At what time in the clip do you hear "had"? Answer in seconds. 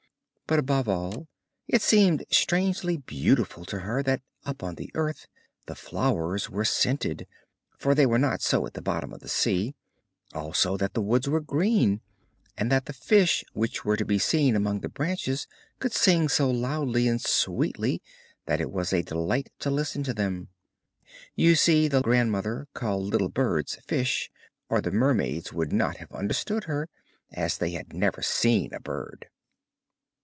27.69-27.93